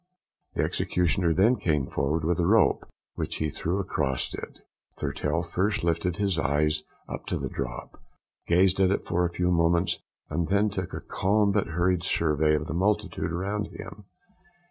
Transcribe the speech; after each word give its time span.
The 0.55 0.63
executioner 0.63 1.31
then 1.31 1.57
came 1.57 1.85
forward 1.85 2.23
with 2.23 2.37
the 2.37 2.47
rope, 2.47 2.85
which 3.13 3.35
he 3.35 3.51
threw 3.51 3.77
across 3.79 4.33
it. 4.33 4.61
Thurtell 4.97 5.43
first 5.43 5.83
lifted 5.83 6.17
his 6.17 6.39
eyes 6.39 6.81
up 7.07 7.27
to 7.27 7.37
the 7.37 7.49
drop, 7.49 8.01
gazed 8.47 8.79
at 8.79 8.89
it 8.89 9.05
for 9.05 9.25
a 9.25 9.31
few 9.31 9.51
moments, 9.51 9.99
and 10.27 10.47
then 10.47 10.71
took 10.71 10.95
a 10.95 11.01
calm 11.01 11.51
but 11.51 11.67
hurried 11.67 12.01
survey 12.01 12.55
of 12.55 12.65
the 12.65 12.73
multitude 12.73 13.31
around 13.31 13.67
him. 13.67 14.05